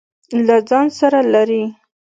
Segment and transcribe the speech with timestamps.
[0.47, 1.63] له ځان سره لري.